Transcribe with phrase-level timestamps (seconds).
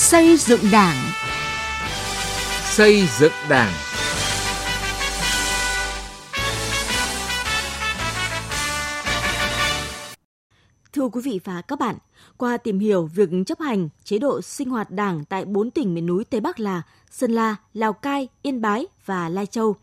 [0.00, 0.96] Xây dựng Đảng.
[2.64, 3.72] Xây dựng Đảng.
[10.92, 11.96] Thưa quý vị và các bạn,
[12.36, 16.06] qua tìm hiểu việc chấp hành chế độ sinh hoạt đảng tại 4 tỉnh miền
[16.06, 19.76] núi Tây Bắc là Sơn La, Lào Cai, Yên Bái và Lai Châu,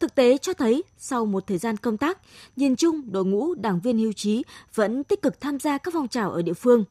[0.00, 2.18] thực tế cho thấy sau một thời gian công tác,
[2.56, 4.42] nhìn chung đội ngũ đảng viên hưu trí
[4.74, 6.84] vẫn tích cực tham gia các phong trào ở địa phương.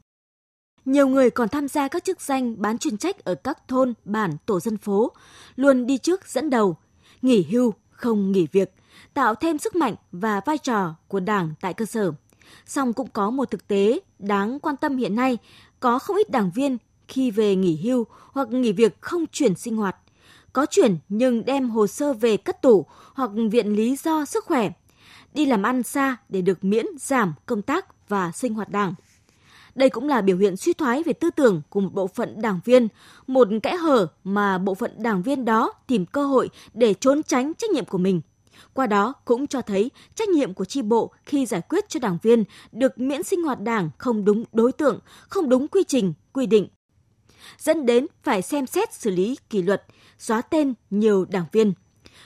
[0.85, 4.37] Nhiều người còn tham gia các chức danh bán chuyên trách ở các thôn, bản,
[4.45, 5.11] tổ dân phố,
[5.55, 6.77] luôn đi trước dẫn đầu,
[7.21, 8.73] nghỉ hưu, không nghỉ việc,
[9.13, 12.11] tạo thêm sức mạnh và vai trò của đảng tại cơ sở.
[12.65, 15.37] Song cũng có một thực tế đáng quan tâm hiện nay,
[15.79, 16.77] có không ít đảng viên
[17.07, 19.95] khi về nghỉ hưu hoặc nghỉ việc không chuyển sinh hoạt.
[20.53, 24.71] Có chuyển nhưng đem hồ sơ về cất tủ hoặc viện lý do sức khỏe.
[25.33, 28.93] Đi làm ăn xa để được miễn giảm công tác và sinh hoạt đảng.
[29.75, 32.59] Đây cũng là biểu hiện suy thoái về tư tưởng của một bộ phận đảng
[32.65, 32.87] viên,
[33.27, 37.53] một kẽ hở mà bộ phận đảng viên đó tìm cơ hội để trốn tránh
[37.53, 38.21] trách nhiệm của mình.
[38.73, 42.17] Qua đó cũng cho thấy trách nhiệm của tri bộ khi giải quyết cho đảng
[42.21, 44.99] viên được miễn sinh hoạt đảng không đúng đối tượng,
[45.29, 46.67] không đúng quy trình, quy định.
[47.57, 49.83] Dẫn đến phải xem xét xử lý kỷ luật,
[50.17, 51.73] xóa tên nhiều đảng viên.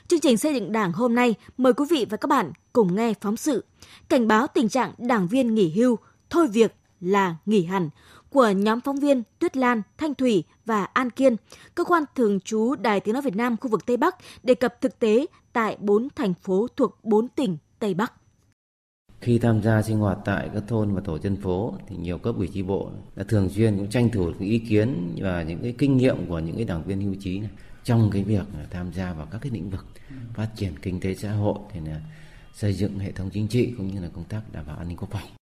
[0.07, 3.13] Chương trình xây dựng đảng hôm nay mời quý vị và các bạn cùng nghe
[3.21, 3.66] phóng sự
[4.09, 5.97] cảnh báo tình trạng đảng viên nghỉ hưu,
[6.29, 7.89] thôi việc là nghỉ hẳn
[8.29, 11.35] của nhóm phóng viên Tuyết Lan, Thanh Thủy và An Kiên,
[11.75, 14.81] cơ quan thường trú Đài Tiếng Nói Việt Nam khu vực Tây Bắc đề cập
[14.81, 18.13] thực tế tại bốn thành phố thuộc bốn tỉnh Tây Bắc.
[19.21, 22.35] Khi tham gia sinh hoạt tại các thôn và tổ dân phố thì nhiều cấp
[22.38, 25.97] ủy chi bộ đã thường xuyên cũng tranh thủ ý kiến và những cái kinh
[25.97, 27.49] nghiệm của những cái đảng viên hưu trí này
[27.83, 29.85] trong cái việc tham gia vào các cái lĩnh vực
[30.33, 32.01] phát triển kinh tế xã hội thì là
[32.53, 34.97] xây dựng hệ thống chính trị cũng như là công tác đảm bảo an ninh
[34.97, 35.44] quốc phòng.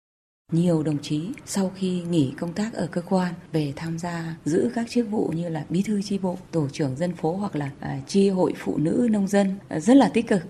[0.51, 4.71] Nhiều đồng chí sau khi nghỉ công tác ở cơ quan về tham gia giữ
[4.75, 7.71] các chức vụ như là bí thư chi bộ, tổ trưởng dân phố hoặc là
[7.79, 10.41] à, chi hội phụ nữ nông dân à, rất là tích cực.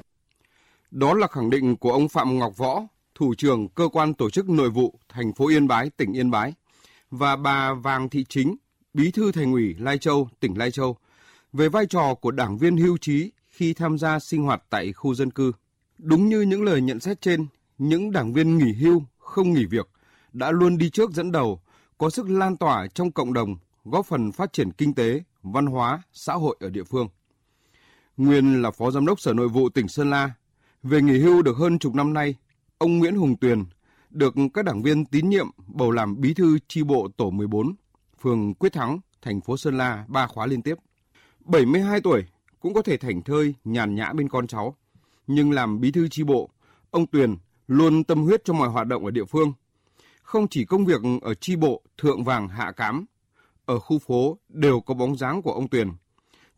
[0.91, 2.84] Đó là khẳng định của ông Phạm Ngọc Võ,
[3.16, 6.53] thủ trưởng cơ quan tổ chức nội vụ thành phố Yên Bái, tỉnh Yên Bái
[7.12, 8.56] và bà Vàng Thị Chính,
[8.94, 10.97] bí thư thành ủy Lai Châu, tỉnh Lai Châu
[11.53, 15.16] về vai trò của đảng viên hưu trí khi tham gia sinh hoạt tại khu
[15.16, 15.52] dân cư.
[15.97, 17.46] Đúng như những lời nhận xét trên,
[17.78, 19.90] những đảng viên nghỉ hưu không nghỉ việc,
[20.34, 21.62] đã luôn đi trước dẫn đầu,
[21.98, 23.56] có sức lan tỏa trong cộng đồng,
[23.86, 27.08] góp phần phát triển kinh tế, văn hóa, xã hội ở địa phương.
[28.18, 30.32] Nguyên là Phó Giám đốc Sở Nội vụ tỉnh Sơn La,
[30.84, 32.36] về nghỉ hưu được hơn chục năm nay,
[32.78, 33.64] ông Nguyễn Hùng Tuyền
[34.10, 37.76] được các đảng viên tín nhiệm bầu làm bí thư chi bộ tổ 14,
[38.22, 40.76] phường Quyết Thắng, thành phố Sơn La ba khóa liên tiếp.
[41.46, 42.26] 72 tuổi
[42.59, 44.76] cũng có thể thảnh thơi nhàn nhã bên con cháu,
[45.28, 46.50] nhưng làm bí thư chi bộ,
[46.92, 47.36] ông Tuyền
[47.67, 49.53] luôn tâm huyết cho mọi hoạt động ở địa phương.
[50.22, 53.05] Không chỉ công việc ở chi bộ Thượng Vàng Hạ Cám,
[53.66, 55.91] ở khu phố đều có bóng dáng của ông Tuyền.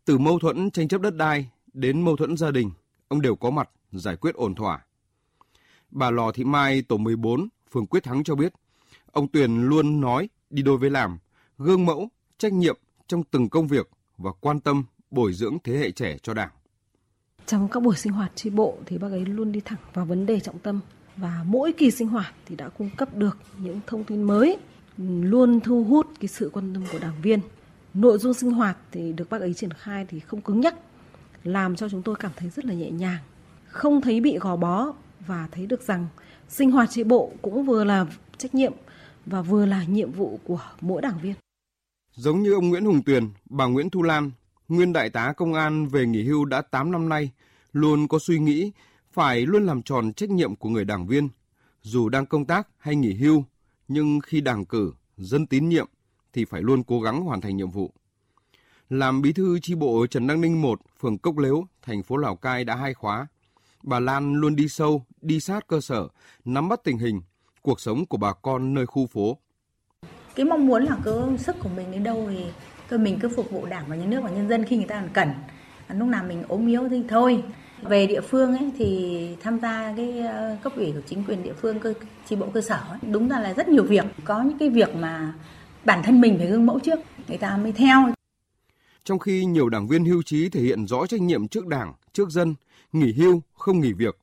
[0.04, 2.70] Từ mâu thuẫn tranh chấp đất đai đến mâu thuẫn gia đình,
[3.08, 4.84] ông đều có mặt giải quyết ổn thỏa.
[5.90, 8.52] Bà Lò Thị Mai, tổ 14, phường Quyết Thắng cho biết,
[9.12, 11.18] ông Tuyền luôn nói đi đôi với làm,
[11.58, 15.90] gương mẫu, trách nhiệm trong từng công việc và quan tâm bồi dưỡng thế hệ
[15.90, 16.50] trẻ cho Đảng.
[17.46, 20.26] Trong các buổi sinh hoạt tri bộ thì bác ấy luôn đi thẳng vào vấn
[20.26, 20.80] đề trọng tâm
[21.20, 24.58] và mỗi kỳ sinh hoạt thì đã cung cấp được những thông tin mới
[25.22, 27.40] luôn thu hút cái sự quan tâm của đảng viên
[27.94, 30.74] nội dung sinh hoạt thì được bác ấy triển khai thì không cứng nhắc
[31.44, 33.18] làm cho chúng tôi cảm thấy rất là nhẹ nhàng
[33.66, 34.92] không thấy bị gò bó
[35.26, 36.06] và thấy được rằng
[36.48, 38.06] sinh hoạt tri bộ cũng vừa là
[38.38, 38.72] trách nhiệm
[39.26, 41.34] và vừa là nhiệm vụ của mỗi đảng viên.
[42.14, 44.30] Giống như ông Nguyễn Hùng Tuyền, bà Nguyễn Thu Lan,
[44.68, 47.30] nguyên đại tá công an về nghỉ hưu đã 8 năm nay,
[47.72, 48.72] luôn có suy nghĩ
[49.12, 51.28] phải luôn làm tròn trách nhiệm của người đảng viên,
[51.82, 53.44] dù đang công tác hay nghỉ hưu,
[53.88, 55.86] nhưng khi đảng cử, dân tín nhiệm
[56.32, 57.90] thì phải luôn cố gắng hoàn thành nhiệm vụ.
[58.90, 62.36] Làm bí thư chi bộ Trần Đăng Ninh 1, phường Cốc Lếu, thành phố Lào
[62.36, 63.26] Cai đã hai khóa.
[63.82, 66.08] Bà Lan luôn đi sâu, đi sát cơ sở,
[66.44, 67.20] nắm bắt tình hình,
[67.62, 69.38] cuộc sống của bà con nơi khu phố.
[70.34, 72.44] Cái mong muốn là cứ sức của mình đến đâu thì
[72.88, 75.04] cứ mình cứ phục vụ đảng và nhà nước và nhân dân khi người ta
[75.12, 75.28] cần.
[75.88, 77.44] Lúc nào mình ốm yếu thì thôi,
[77.82, 81.52] về địa phương ấy thì tham gia cái ờ, cấp ủy của chính quyền địa
[81.52, 81.94] phương cơ
[82.28, 84.04] chi bộ cơ sở ấy, đúng ra là rất nhiều việc.
[84.24, 85.34] Có những cái việc mà
[85.84, 86.98] bản thân mình phải gương mẫu trước
[87.28, 88.12] người ta mới theo.
[89.04, 92.30] Trong khi nhiều đảng viên hưu trí thể hiện rõ trách nhiệm trước đảng trước
[92.30, 92.54] dân
[92.92, 94.18] nghỉ hưu không nghỉ việc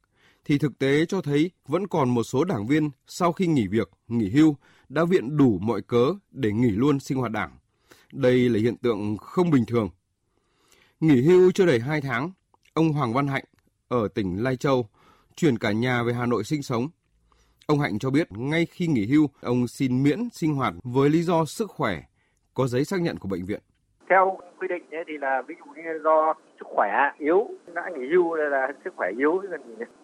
[0.46, 3.90] thì thực tế cho thấy vẫn còn một số đảng viên sau khi nghỉ việc
[4.08, 4.56] nghỉ hưu
[4.90, 7.58] đã viện đủ mọi cớ để nghỉ luôn sinh hoạt đảng.
[8.14, 9.90] Đây là hiện tượng không bình thường.
[11.00, 12.32] Nghỉ hưu chưa đầy 2 tháng
[12.78, 13.44] Ông Hoàng Văn Hạnh
[13.88, 14.90] ở tỉnh Lai Châu
[15.36, 16.88] chuyển cả nhà về Hà Nội sinh sống.
[17.68, 21.24] Ông Hạnh cho biết ngay khi nghỉ hưu, ông xin miễn sinh hoạt với lý
[21.24, 22.02] do sức khỏe,
[22.54, 23.62] có giấy xác nhận của bệnh viện.
[24.10, 26.90] Theo quy định thì là ví dụ như do sức khỏe
[27.20, 29.42] yếu đã nghỉ hưu là sức khỏe yếu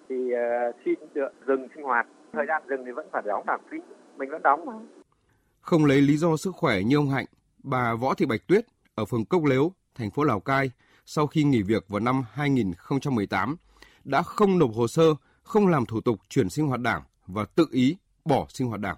[0.10, 2.08] thì uh, xin được dừng sinh hoạt.
[2.34, 3.78] Thời gian dừng thì vẫn phải đóng đảng phí,
[4.18, 4.74] mình vẫn đóng mà.
[5.62, 7.26] Không lấy lý do sức khỏe như ông Hạnh,
[7.64, 8.66] bà Võ Thị Bạch Tuyết
[8.96, 10.72] ở phường Cốc Lếu, thành phố Lào Cai
[11.06, 13.56] sau khi nghỉ việc vào năm 2018
[14.04, 15.04] đã không nộp hồ sơ,
[15.44, 17.96] không làm thủ tục chuyển sinh hoạt đảng và tự ý
[18.26, 18.98] bỏ sinh hoạt đảng.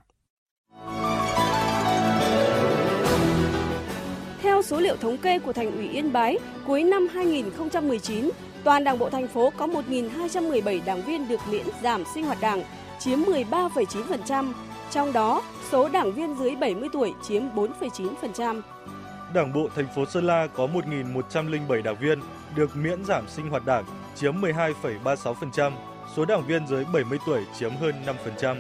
[4.42, 6.38] Theo số liệu thống kê của Thành ủy Yên Bái,
[6.68, 8.30] cuối năm 2019,
[8.64, 12.64] toàn Đảng bộ thành phố có 1.217 đảng viên được miễn giảm sinh hoạt đảng,
[13.00, 14.54] chiếm 13,9%,
[14.92, 18.62] trong đó số đảng viên dưới 70 tuổi chiếm 4,9%.
[19.36, 22.20] Đảng bộ thành phố Sơn La có 1.107 đảng viên
[22.56, 23.86] được miễn giảm sinh hoạt đảng,
[24.16, 25.72] chiếm 12,36%,
[26.16, 27.96] số đảng viên dưới 70 tuổi chiếm hơn
[28.42, 28.56] 5%.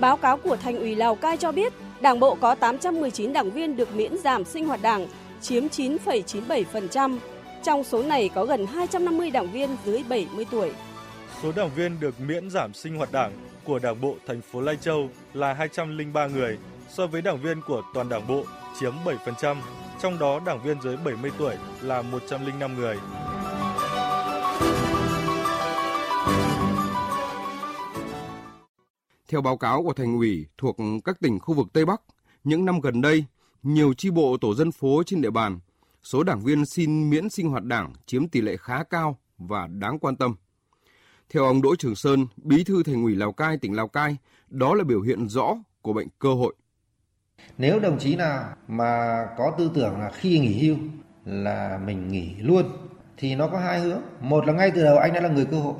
[0.00, 3.76] Báo cáo của Thành ủy Lào Cai cho biết, Đảng bộ có 819 đảng viên
[3.76, 5.08] được miễn giảm sinh hoạt đảng,
[5.40, 7.18] chiếm 9,97%.
[7.62, 10.72] Trong số này có gần 250 đảng viên dưới 70 tuổi.
[11.42, 13.32] Số đảng viên được miễn giảm sinh hoạt đảng
[13.64, 16.58] của Đảng bộ thành phố Lai Châu là 203 người,
[16.88, 18.44] so với đảng viên của toàn Đảng bộ
[18.78, 19.56] chiếm 7%,
[20.00, 22.98] trong đó đảng viên dưới 70 tuổi là 105 người.
[29.28, 32.02] Theo báo cáo của thành ủy thuộc các tỉnh khu vực Tây Bắc,
[32.44, 33.24] những năm gần đây,
[33.62, 35.58] nhiều chi bộ tổ dân phố trên địa bàn,
[36.02, 39.98] số đảng viên xin miễn sinh hoạt đảng chiếm tỷ lệ khá cao và đáng
[39.98, 40.34] quan tâm.
[41.28, 44.16] Theo ông Đỗ Trường Sơn, bí thư thành ủy Lào Cai, tỉnh Lào Cai,
[44.48, 46.54] đó là biểu hiện rõ của bệnh cơ hội.
[47.58, 50.76] Nếu đồng chí nào mà có tư tưởng là khi nghỉ hưu
[51.24, 52.64] là mình nghỉ luôn
[53.16, 54.00] thì nó có hai hướng.
[54.20, 55.74] Một là ngay từ đầu anh đã là người cơ hội.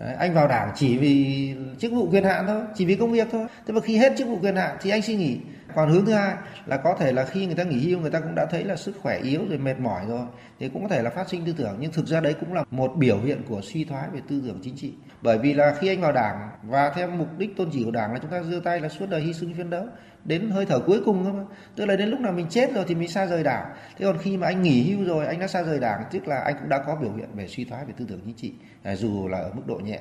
[0.00, 3.28] Đấy, anh vào đảng chỉ vì chức vụ quyền hạn thôi, chỉ vì công việc
[3.32, 3.46] thôi.
[3.66, 5.38] Thế mà khi hết chức vụ quyền hạn thì anh xin nghỉ.
[5.74, 6.34] Còn hướng thứ hai
[6.66, 8.76] là có thể là khi người ta nghỉ hưu người ta cũng đã thấy là
[8.76, 10.20] sức khỏe yếu rồi mệt mỏi rồi
[10.58, 12.64] thì cũng có thể là phát sinh tư tưởng nhưng thực ra đấy cũng là
[12.70, 14.92] một biểu hiện của suy thoái về tư tưởng chính trị.
[15.22, 18.12] Bởi vì là khi anh vào đảng và theo mục đích tôn chỉ của đảng
[18.12, 19.86] là chúng ta giơ tay là suốt đời hy sinh phiên đấu
[20.26, 21.44] đến hơi thở cuối cùng thôi.
[21.76, 23.76] Tức là đến lúc nào mình chết rồi thì mình xa rời đảng.
[23.96, 26.40] Thế còn khi mà anh nghỉ hưu rồi anh đã xa rời đảng tức là
[26.44, 28.52] anh cũng đã có biểu hiện về suy thoái về tư tưởng chính trị
[28.82, 30.00] à, dù là ở mức độ nhẹ.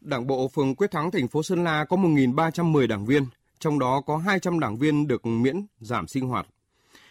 [0.00, 3.26] Đảng bộ phường Quyết Thắng thành phố Sơn La có 1.310 đảng viên,
[3.58, 6.46] trong đó có 200 đảng viên được miễn giảm sinh hoạt.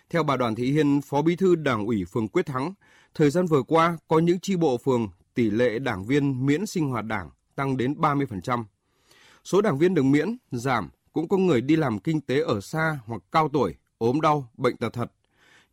[0.09, 2.73] Theo bà Đoàn Thị Hiên, Phó Bí thư Đảng ủy phường Quyết Thắng,
[3.15, 6.89] thời gian vừa qua có những chi bộ phường tỷ lệ đảng viên miễn sinh
[6.89, 8.63] hoạt đảng tăng đến 30%.
[9.43, 12.99] Số đảng viên được miễn, giảm cũng có người đi làm kinh tế ở xa
[13.05, 15.11] hoặc cao tuổi, ốm đau, bệnh tật thật.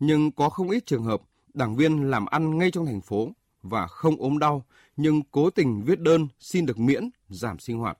[0.00, 1.20] Nhưng có không ít trường hợp
[1.54, 3.28] đảng viên làm ăn ngay trong thành phố
[3.62, 4.64] và không ốm đau
[4.96, 7.98] nhưng cố tình viết đơn xin được miễn giảm sinh hoạt.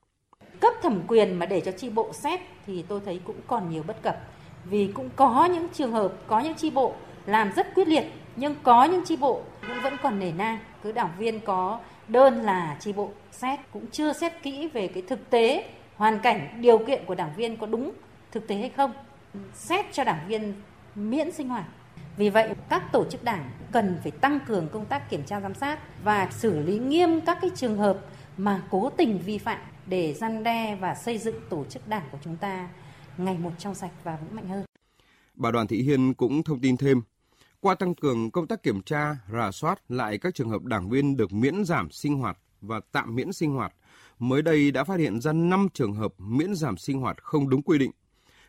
[0.60, 3.82] Cấp thẩm quyền mà để cho chi bộ xét thì tôi thấy cũng còn nhiều
[3.82, 4.16] bất cập.
[4.64, 6.94] Vì cũng có những trường hợp, có những chi bộ
[7.26, 8.04] làm rất quyết liệt
[8.36, 10.58] nhưng có những chi bộ cũng vẫn còn nể nang.
[10.82, 15.02] Cứ đảng viên có đơn là chi bộ xét cũng chưa xét kỹ về cái
[15.02, 17.92] thực tế, hoàn cảnh, điều kiện của đảng viên có đúng
[18.32, 18.92] thực tế hay không.
[19.54, 20.54] Xét cho đảng viên
[20.94, 21.64] miễn sinh hoạt
[22.16, 25.54] vì vậy, các tổ chức đảng cần phải tăng cường công tác kiểm tra giám
[25.54, 27.98] sát và xử lý nghiêm các cái trường hợp
[28.36, 32.18] mà cố tình vi phạm để răn đe và xây dựng tổ chức đảng của
[32.24, 32.68] chúng ta
[33.18, 34.64] ngày một trong sạch và vững mạnh hơn.
[35.34, 37.02] Bà Đoàn Thị Hiên cũng thông tin thêm,
[37.60, 41.16] qua tăng cường công tác kiểm tra, rà soát lại các trường hợp đảng viên
[41.16, 43.72] được miễn giảm sinh hoạt và tạm miễn sinh hoạt,
[44.20, 47.62] mới đây đã phát hiện ra 5 trường hợp miễn giảm sinh hoạt không đúng
[47.62, 47.90] quy định.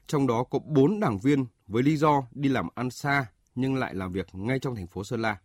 [0.07, 3.25] Trong đó có 4 đảng viên với lý do đi làm ăn xa
[3.55, 5.37] nhưng lại làm việc ngay trong thành phố Sơn La.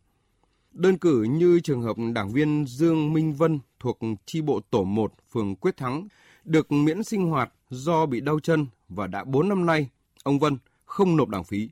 [0.72, 5.12] Đơn cử như trường hợp đảng viên Dương Minh Vân thuộc chi bộ tổ 1
[5.32, 6.08] phường Quyết Thắng
[6.44, 9.90] được miễn sinh hoạt do bị đau chân và đã 4 năm nay
[10.22, 11.70] ông Vân không nộp đảng phí.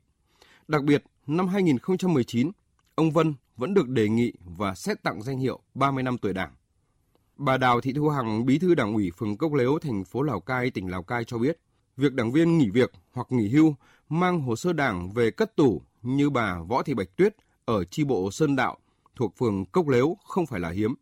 [0.67, 2.51] Đặc biệt, năm 2019,
[2.95, 6.51] ông Vân vẫn được đề nghị và xét tặng danh hiệu 30 năm tuổi Đảng.
[7.37, 10.39] Bà Đào Thị Thu Hằng, bí thư Đảng ủy phường Cốc Lếu, thành phố Lào
[10.39, 11.59] Cai, tỉnh Lào Cai cho biết,
[11.97, 13.75] việc đảng viên nghỉ việc hoặc nghỉ hưu
[14.09, 18.03] mang hồ sơ đảng về cất tủ như bà Võ Thị Bạch Tuyết ở chi
[18.03, 18.77] bộ Sơn Đạo
[19.15, 20.95] thuộc phường Cốc Lếu không phải là hiếm.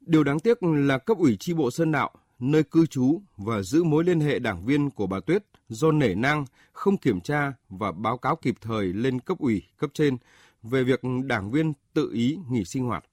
[0.00, 3.84] Điều đáng tiếc là cấp ủy chi bộ Sơn Đạo, nơi cư trú và giữ
[3.84, 7.92] mối liên hệ đảng viên của bà Tuyết do nể nang không kiểm tra và
[7.92, 10.16] báo cáo kịp thời lên cấp ủy, cấp trên
[10.62, 13.04] về việc đảng viên tự ý nghỉ sinh hoạt.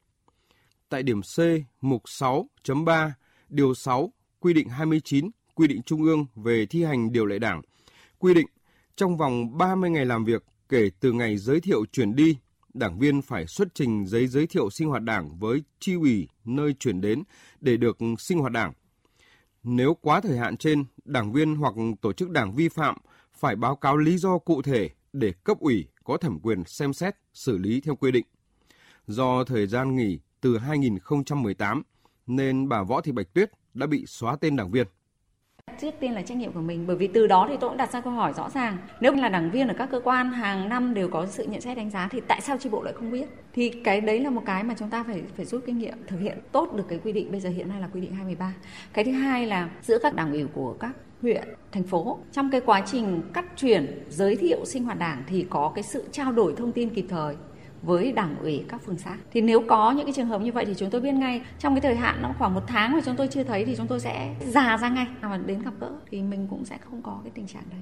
[0.89, 1.39] Tại điểm C,
[1.81, 3.11] mục 6.3,
[3.49, 7.61] điều 6, quy định 29, quy định Trung ương về thi hành điều lệ đảng,
[8.19, 8.47] quy định
[8.95, 12.37] trong vòng 30 ngày làm việc kể từ ngày giới thiệu chuyển đi,
[12.73, 16.73] đảng viên phải xuất trình giấy giới thiệu sinh hoạt đảng với chi ủy nơi
[16.79, 17.23] chuyển đến
[17.61, 18.73] để được sinh hoạt đảng.
[19.63, 22.97] Nếu quá thời hạn trên, đảng viên hoặc tổ chức đảng vi phạm
[23.33, 27.15] phải báo cáo lý do cụ thể để cấp ủy có thẩm quyền xem xét,
[27.33, 28.25] xử lý theo quy định.
[29.07, 31.83] Do thời gian nghỉ từ 2018
[32.27, 34.87] nên bà Võ Thị Bạch Tuyết đã bị xóa tên đảng viên.
[35.81, 37.91] Trước tiên là trách nhiệm của mình bởi vì từ đó thì tôi cũng đặt
[37.91, 38.77] ra câu hỏi rõ ràng.
[38.99, 41.77] Nếu là đảng viên ở các cơ quan hàng năm đều có sự nhận xét
[41.77, 43.25] đánh giá thì tại sao chi bộ lại không biết?
[43.53, 46.19] Thì cái đấy là một cái mà chúng ta phải phải rút kinh nghiệm thực
[46.19, 48.53] hiện tốt được cái quy định bây giờ hiện nay là quy định 23
[48.93, 50.91] cái thứ hai là giữa các đảng ủy của các
[51.21, 55.45] huyện, thành phố trong cái quá trình cắt chuyển giới thiệu sinh hoạt đảng thì
[55.49, 57.35] có cái sự trao đổi thông tin kịp thời
[57.81, 59.17] với đảng ủy các phường xã.
[59.31, 61.73] Thì nếu có những cái trường hợp như vậy thì chúng tôi biết ngay trong
[61.73, 63.99] cái thời hạn nó khoảng một tháng mà chúng tôi chưa thấy thì chúng tôi
[63.99, 67.31] sẽ già ra ngay mà đến gặp gỡ thì mình cũng sẽ không có cái
[67.35, 67.79] tình trạng đấy.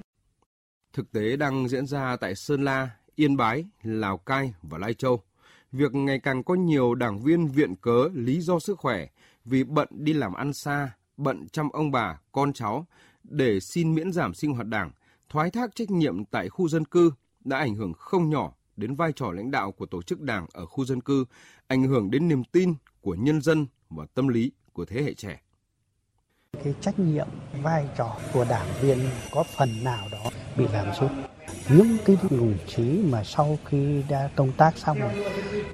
[0.94, 5.22] Thực tế đang diễn ra tại Sơn La, Yên Bái, Lào Cai và Lai Châu.
[5.72, 9.08] Việc ngày càng có nhiều đảng viên viện cớ lý do sức khỏe
[9.46, 12.86] vì bận đi làm ăn xa, bận chăm ông bà, con cháu
[13.24, 14.92] để xin miễn giảm sinh hoạt đảng,
[15.30, 17.12] thoái thác trách nhiệm tại khu dân cư
[17.44, 20.66] đã ảnh hưởng không nhỏ đến vai trò lãnh đạo của tổ chức đảng ở
[20.66, 21.26] khu dân cư,
[21.68, 25.42] ảnh hưởng đến niềm tin của nhân dân và tâm lý của thế hệ trẻ.
[26.64, 27.28] Cái trách nhiệm,
[27.62, 29.00] vai trò của đảng viên
[29.32, 31.12] có phần nào đó bị làm sút.
[31.70, 35.00] Những cái đồng chí mà sau khi đã công tác xong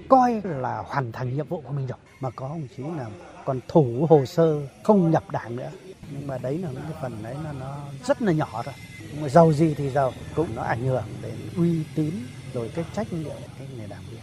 [0.09, 3.11] coi là hoàn thành nhiệm vụ của mình rồi mà có đồng chí nào
[3.45, 5.71] còn thủ hồ sơ không nhập đảng nữa
[6.11, 8.75] nhưng mà đấy là những cái phần đấy là nó rất là nhỏ rồi
[9.11, 12.13] nhưng mà giàu gì thì giàu cũng nó ảnh hưởng đến uy tín
[12.53, 14.19] rồi cái trách nhiệm cái người đảng viên.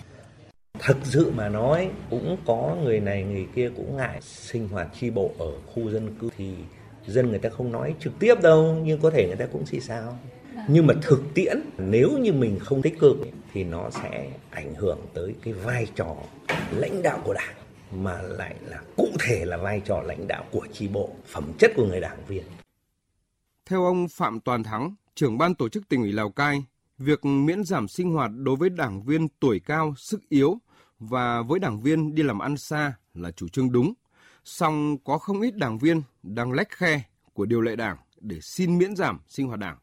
[0.78, 5.11] Thực sự mà nói cũng có người này người kia cũng ngại sinh hoạt chi
[5.11, 6.54] bộ ở khu dân cư thì
[7.06, 9.80] dân người ta không nói trực tiếp đâu nhưng có thể người ta cũng xì
[9.80, 10.18] xào.
[10.68, 13.16] Nhưng mà thực tiễn nếu như mình không tích cực
[13.52, 16.16] thì nó sẽ ảnh hưởng tới cái vai trò
[16.70, 17.54] lãnh đạo của đảng
[17.92, 21.73] mà lại là cụ thể là vai trò lãnh đạo của chi bộ phẩm chất
[21.76, 22.42] của người đảng viên.
[23.66, 26.64] Theo ông Phạm Toàn Thắng trưởng ban tổ chức tỉnh ủy Lào Cai
[26.99, 30.59] việc miễn giảm sinh hoạt đối với đảng viên tuổi cao, sức yếu
[30.99, 33.93] và với đảng viên đi làm ăn xa là chủ trương đúng.
[34.45, 37.02] Song có không ít đảng viên đang lách khe
[37.33, 39.78] của điều lệ đảng để xin miễn giảm sinh hoạt đảng.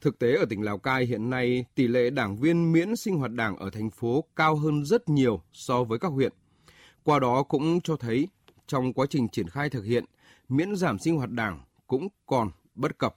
[0.00, 3.32] Thực tế ở tỉnh Lào Cai hiện nay tỷ lệ đảng viên miễn sinh hoạt
[3.32, 6.32] đảng ở thành phố cao hơn rất nhiều so với các huyện.
[7.02, 8.28] Qua đó cũng cho thấy
[8.66, 10.04] trong quá trình triển khai thực hiện,
[10.48, 13.16] miễn giảm sinh hoạt đảng cũng còn bất cập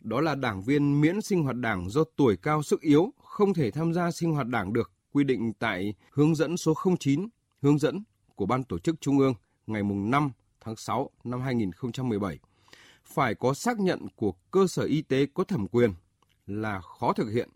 [0.00, 3.70] đó là đảng viên miễn sinh hoạt đảng do tuổi cao sức yếu không thể
[3.70, 7.26] tham gia sinh hoạt đảng được quy định tại hướng dẫn số 09,
[7.62, 8.02] hướng dẫn
[8.34, 9.34] của Ban Tổ chức Trung ương
[9.66, 10.30] ngày 5
[10.60, 12.38] tháng 6 năm 2017.
[13.04, 15.90] Phải có xác nhận của cơ sở y tế có thẩm quyền
[16.46, 17.48] là khó thực hiện.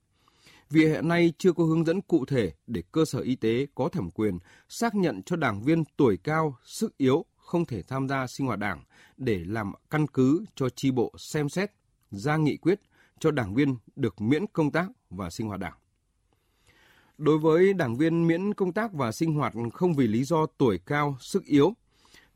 [0.71, 3.89] Vì hiện nay chưa có hướng dẫn cụ thể để cơ sở y tế có
[3.89, 8.27] thẩm quyền xác nhận cho đảng viên tuổi cao, sức yếu không thể tham gia
[8.27, 8.85] sinh hoạt đảng
[9.17, 11.71] để làm căn cứ cho chi bộ xem xét
[12.17, 12.81] ra nghị quyết
[13.19, 15.75] cho đảng viên được miễn công tác và sinh hoạt đảng.
[17.19, 20.79] Đối với đảng viên miễn công tác và sinh hoạt không vì lý do tuổi
[20.87, 21.75] cao, sức yếu,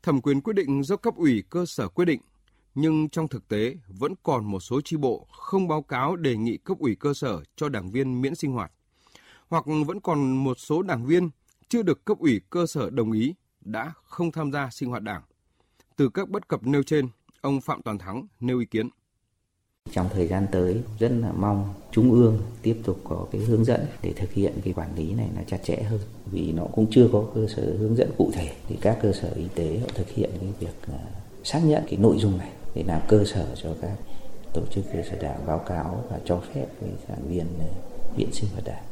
[0.03, 2.21] thẩm quyền quyết định do cấp ủy cơ sở quyết định,
[2.75, 6.57] nhưng trong thực tế vẫn còn một số chi bộ không báo cáo đề nghị
[6.57, 8.71] cấp ủy cơ sở cho đảng viên miễn sinh hoạt,
[9.49, 11.29] hoặc vẫn còn một số đảng viên
[11.69, 15.21] chưa được cấp ủy cơ sở đồng ý đã không tham gia sinh hoạt đảng.
[15.95, 17.09] Từ các bất cập nêu trên,
[17.41, 18.89] ông Phạm Toàn Thắng nêu ý kiến.
[19.93, 23.85] Trong thời gian tới rất là mong Trung ương tiếp tục có cái hướng dẫn
[24.03, 25.99] để thực hiện cái quản lý này là chặt chẽ hơn.
[26.25, 29.29] Vì nó cũng chưa có cơ sở hướng dẫn cụ thể thì các cơ sở
[29.35, 30.99] y tế họ thực hiện cái việc à,
[31.43, 33.91] xác nhận cái nội dung này để làm cơ sở cho các
[34.53, 37.67] tổ chức cơ sở đảng báo cáo và cho phép với giảng viên à,
[38.15, 38.83] viện sinh hoạt đảng.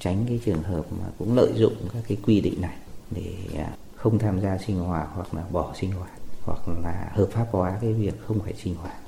[0.00, 2.76] Tránh cái trường hợp mà cũng lợi dụng các cái quy định này
[3.10, 6.10] để à, không tham gia sinh hoạt hoặc là bỏ sinh hoạt
[6.44, 9.01] hoặc là hợp pháp hóa cái việc không phải sinh hoạt.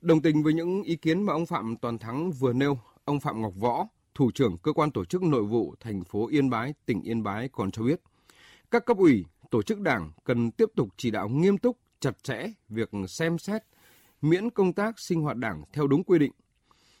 [0.00, 3.42] Đồng tình với những ý kiến mà ông Phạm Toàn Thắng vừa nêu, ông Phạm
[3.42, 7.02] Ngọc Võ, thủ trưởng cơ quan tổ chức nội vụ thành phố Yên Bái, tỉnh
[7.02, 8.00] Yên Bái còn cho biết,
[8.70, 12.46] các cấp ủy, tổ chức đảng cần tiếp tục chỉ đạo nghiêm túc, chặt chẽ
[12.68, 13.62] việc xem xét
[14.22, 16.32] miễn công tác sinh hoạt đảng theo đúng quy định.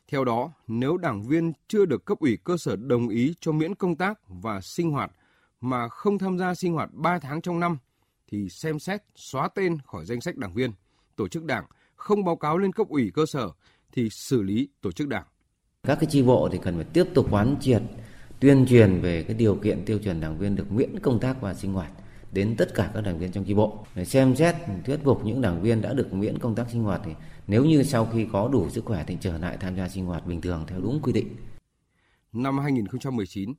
[0.08, 3.74] Theo đó, nếu đảng viên chưa được cấp ủy cơ sở đồng ý cho miễn
[3.74, 5.12] công tác và sinh hoạt
[5.60, 7.78] mà không tham gia sinh hoạt 3 tháng trong năm
[8.26, 10.72] thì xem xét xóa tên khỏi danh sách đảng viên,
[11.16, 11.64] tổ chức đảng
[12.00, 13.50] không báo cáo lên cấp ủy cơ sở
[13.92, 15.26] thì xử lý tổ chức đảng.
[15.82, 17.82] Các cái chi bộ thì cần phải tiếp tục quán triệt,
[18.40, 21.54] tuyên truyền về cái điều kiện tiêu chuẩn đảng viên được miễn công tác và
[21.54, 21.92] sinh hoạt
[22.32, 24.54] đến tất cả các đảng viên trong chi bộ để xem xét
[24.84, 27.12] thuyết phục những đảng viên đã được miễn công tác sinh hoạt thì
[27.46, 30.26] nếu như sau khi có đủ sức khỏe thì trở lại tham gia sinh hoạt
[30.26, 31.36] bình thường theo đúng quy định.
[32.32, 33.54] Năm 2019,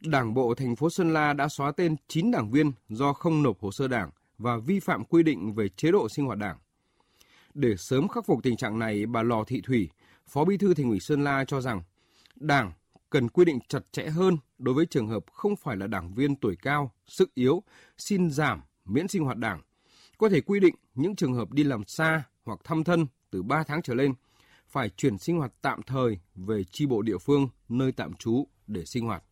[0.00, 3.60] Đảng bộ thành phố Sơn La đã xóa tên 9 đảng viên do không nộp
[3.60, 6.56] hồ sơ đảng và vi phạm quy định về chế độ sinh hoạt đảng.
[7.54, 9.88] Để sớm khắc phục tình trạng này, bà Lò Thị Thủy,
[10.26, 11.82] Phó Bí thư Thành ủy Sơn La cho rằng
[12.36, 12.72] Đảng
[13.10, 16.36] cần quy định chặt chẽ hơn đối với trường hợp không phải là đảng viên
[16.36, 17.62] tuổi cao, sức yếu,
[17.98, 19.60] xin giảm, miễn sinh hoạt đảng.
[20.18, 23.62] Có thể quy định những trường hợp đi làm xa hoặc thăm thân từ 3
[23.62, 24.14] tháng trở lên
[24.68, 28.84] phải chuyển sinh hoạt tạm thời về chi bộ địa phương nơi tạm trú để
[28.84, 29.22] sinh hoạt.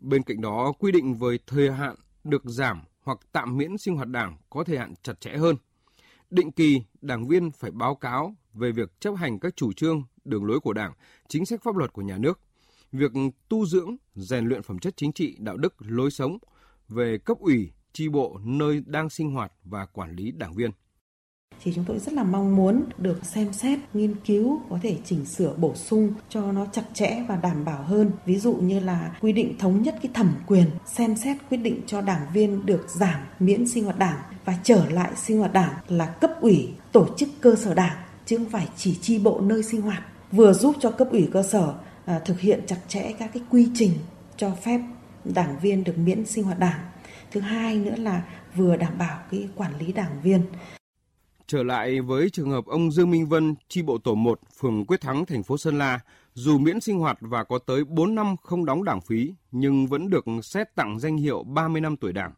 [0.00, 4.08] Bên cạnh đó, quy định về thời hạn được giảm hoặc tạm miễn sinh hoạt
[4.08, 5.56] đảng có thời hạn chặt chẽ hơn.
[6.30, 10.44] Định kỳ, đảng viên phải báo cáo về việc chấp hành các chủ trương, đường
[10.44, 10.92] lối của Đảng,
[11.28, 12.40] chính sách pháp luật của nhà nước,
[12.92, 13.12] việc
[13.48, 16.38] tu dưỡng, rèn luyện phẩm chất chính trị, đạo đức, lối sống
[16.88, 20.70] về cấp ủy, chi bộ nơi đang sinh hoạt và quản lý đảng viên
[21.64, 25.24] thì chúng tôi rất là mong muốn được xem xét, nghiên cứu, có thể chỉnh
[25.24, 28.10] sửa bổ sung cho nó chặt chẽ và đảm bảo hơn.
[28.26, 31.80] Ví dụ như là quy định thống nhất cái thẩm quyền, xem xét quyết định
[31.86, 35.74] cho đảng viên được giảm miễn sinh hoạt đảng và trở lại sinh hoạt đảng
[35.88, 39.62] là cấp ủy, tổ chức cơ sở đảng, chứ không phải chỉ chi bộ nơi
[39.62, 40.02] sinh hoạt.
[40.32, 41.74] Vừa giúp cho cấp ủy cơ sở
[42.04, 43.92] à, thực hiện chặt chẽ các cái quy trình
[44.36, 44.80] cho phép
[45.24, 46.80] đảng viên được miễn sinh hoạt đảng.
[47.32, 48.22] Thứ hai nữa là
[48.54, 50.42] vừa đảm bảo cái quản lý đảng viên.
[51.50, 55.00] Trở lại với trường hợp ông Dương Minh Vân, chi bộ tổ 1, phường Quyết
[55.00, 56.00] Thắng, thành phố Sơn La,
[56.34, 60.10] dù miễn sinh hoạt và có tới 4 năm không đóng đảng phí, nhưng vẫn
[60.10, 62.32] được xét tặng danh hiệu 30 năm tuổi đảng.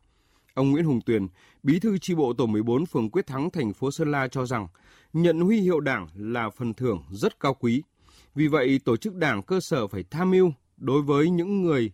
[0.54, 1.26] Ông Nguyễn Hùng Tuyền,
[1.62, 4.68] bí thư chi bộ tổ 14 phường Quyết Thắng, thành phố Sơn La cho rằng,
[5.12, 7.82] nhận huy hiệu đảng là phần thưởng rất cao quý.
[8.34, 11.92] Vì vậy, tổ chức đảng cơ sở phải tham mưu đối với những người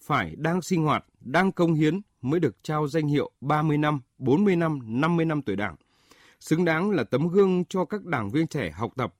[0.00, 4.56] phải đang sinh hoạt, đang công hiến mới được trao danh hiệu 30 năm, 40
[4.56, 5.76] năm, 50 năm tuổi đảng
[6.44, 9.14] xứng đáng là tấm gương cho các đảng viên trẻ học tập.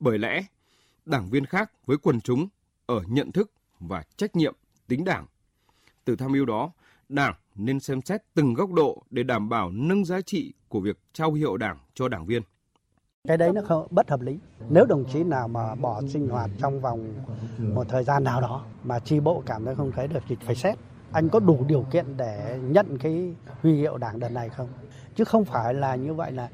[0.00, 0.44] Bởi lẽ,
[1.06, 2.48] đảng viên khác với quần chúng
[2.86, 4.54] ở nhận thức và trách nhiệm
[4.88, 5.26] tính đảng.
[6.04, 6.72] Từ tham mưu đó,
[7.08, 10.98] đảng nên xem xét từng góc độ để đảm bảo nâng giá trị của việc
[11.12, 12.42] trao hiệu đảng cho đảng viên.
[13.28, 14.38] Cái đấy nó không bất hợp lý.
[14.68, 17.14] Nếu đồng chí nào mà bỏ sinh hoạt trong vòng
[17.58, 20.54] một thời gian nào đó mà chi bộ cảm thấy không thấy được thì phải
[20.54, 20.78] xét.
[21.12, 24.68] Anh có đủ điều kiện để nhận cái huy hiệu đảng đợt này không?
[25.20, 26.48] Chứ không phải là như vậy là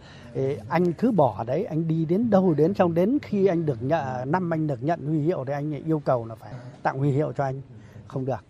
[0.68, 4.00] anh cứ bỏ đấy anh đi đến đâu đến trong đến khi anh được nhận
[4.00, 6.52] à, năm anh được nhận huy hiệu thì anh yêu cầu là phải
[6.82, 7.60] tặng huy hiệu cho anh.
[8.08, 8.44] Không được.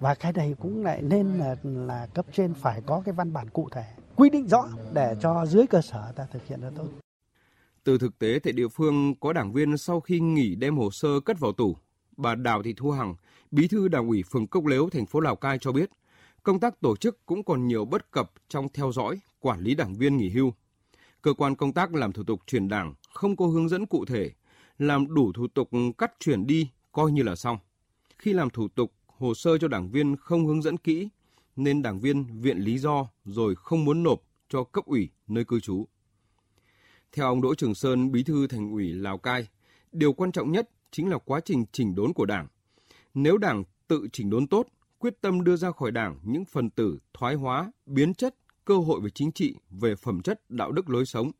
[0.00, 3.50] Và cái này cũng lại nên là, là cấp trên phải có cái văn bản
[3.50, 3.84] cụ thể
[4.16, 6.86] quy định rõ để cho dưới cơ sở ta thực hiện được tốt.
[7.84, 11.08] Từ thực tế tại địa phương có đảng viên sau khi nghỉ đem hồ sơ
[11.24, 11.76] cất vào tủ
[12.16, 13.14] bà Đào Thị Thu Hằng
[13.50, 15.90] bí thư đảng ủy phường Cốc Lếu thành phố Lào Cai cho biết
[16.42, 19.94] công tác tổ chức cũng còn nhiều bất cập trong theo dõi, quản lý đảng
[19.94, 20.52] viên nghỉ hưu.
[21.22, 24.30] Cơ quan công tác làm thủ tục chuyển đảng không có hướng dẫn cụ thể,
[24.78, 27.58] làm đủ thủ tục cắt chuyển đi coi như là xong.
[28.18, 31.08] Khi làm thủ tục, hồ sơ cho đảng viên không hướng dẫn kỹ,
[31.56, 35.60] nên đảng viên viện lý do rồi không muốn nộp cho cấp ủy nơi cư
[35.60, 35.86] trú.
[37.12, 39.48] Theo ông Đỗ Trường Sơn, bí thư thành ủy Lào Cai,
[39.92, 42.46] điều quan trọng nhất chính là quá trình chỉnh đốn của đảng.
[43.14, 44.66] Nếu đảng tự chỉnh đốn tốt,
[44.98, 48.36] quyết tâm đưa ra khỏi đảng những phần tử thoái hóa, biến chất,
[48.70, 51.30] cơ hội về chính trị, về phẩm chất, đạo đức lối sống.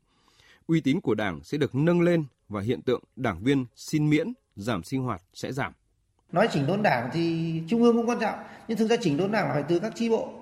[0.67, 4.33] Uy tín của đảng sẽ được nâng lên và hiện tượng đảng viên xin miễn,
[4.55, 5.73] giảm sinh hoạt sẽ giảm.
[6.31, 9.31] Nói chỉnh đốn đảng thì trung ương cũng quan trọng, nhưng thực ra chỉnh đốn
[9.31, 10.33] đảng phải từ các chi bộ.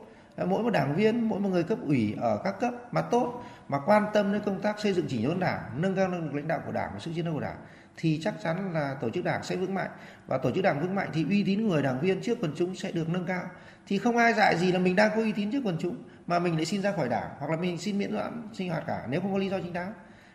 [0.47, 3.79] Mỗi một đảng viên, mỗi một người cấp ủy ở các cấp mà tốt, mà
[3.85, 6.47] quan tâm đến công tác xây dựng chỉnh đốn đảng, nâng cao năng lực lãnh
[6.47, 7.57] đạo của đảng và sức chiến đấu của đảng
[7.97, 9.89] thì chắc chắn là tổ chức đảng sẽ vững mạnh
[10.27, 12.75] và tổ chức đảng vững mạnh thì uy tín người đảng viên trước quần chúng
[12.75, 13.43] sẽ được nâng cao
[13.87, 15.95] thì không ai dạy gì là mình đang có uy tín trước quần chúng
[16.29, 18.83] mà mình lại xin ra khỏi đảng hoặc là mình xin miễn giảm sinh hoạt
[18.87, 19.93] cả nếu không có lý do chính đáng.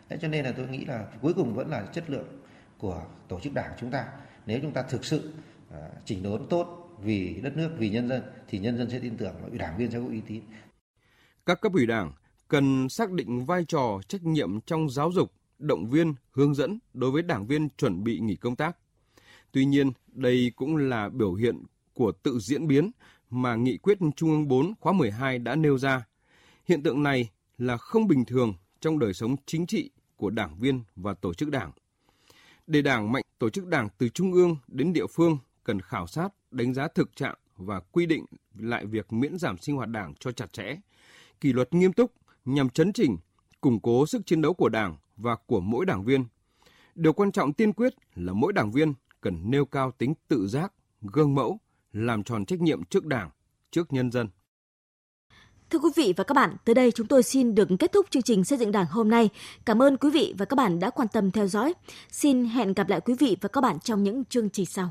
[0.09, 2.27] Đấy, cho nên là tôi nghĩ là cuối cùng vẫn là chất lượng
[2.77, 4.05] của tổ chức đảng chúng ta.
[4.45, 5.33] Nếu chúng ta thực sự
[5.69, 9.17] uh, chỉnh đốn tốt vì đất nước vì nhân dân thì nhân dân sẽ tin
[9.17, 10.43] tưởng và đảng viên sẽ có uy tín.
[11.45, 12.13] Các cấp ủy đảng
[12.47, 17.11] cần xác định vai trò trách nhiệm trong giáo dục động viên, hướng dẫn đối
[17.11, 18.77] với đảng viên chuẩn bị nghỉ công tác.
[19.51, 22.91] Tuy nhiên, đây cũng là biểu hiện của tự diễn biến
[23.29, 26.05] mà nghị quyết Trung ương 4 khóa 12 đã nêu ra.
[26.65, 30.81] Hiện tượng này là không bình thường trong đời sống chính trị của đảng viên
[30.95, 31.71] và tổ chức đảng.
[32.67, 36.29] Để đảng mạnh tổ chức đảng từ trung ương đến địa phương cần khảo sát,
[36.51, 40.31] đánh giá thực trạng và quy định lại việc miễn giảm sinh hoạt đảng cho
[40.31, 40.75] chặt chẽ,
[41.41, 42.11] kỷ luật nghiêm túc
[42.45, 43.17] nhằm chấn chỉnh,
[43.61, 46.25] củng cố sức chiến đấu của đảng và của mỗi đảng viên.
[46.95, 50.73] Điều quan trọng tiên quyết là mỗi đảng viên cần nêu cao tính tự giác,
[51.01, 51.59] gương mẫu,
[51.95, 53.29] làm tròn trách nhiệm trước Đảng,
[53.71, 54.27] trước nhân dân.
[55.69, 58.23] Thưa quý vị và các bạn, tới đây chúng tôi xin được kết thúc chương
[58.23, 59.29] trình xây dựng Đảng hôm nay.
[59.65, 61.73] Cảm ơn quý vị và các bạn đã quan tâm theo dõi.
[62.11, 64.89] Xin hẹn gặp lại quý vị và các bạn trong những chương trình sau.